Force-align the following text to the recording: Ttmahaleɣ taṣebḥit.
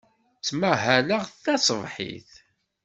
Ttmahaleɣ 0.37 1.23
taṣebḥit. 1.43 2.31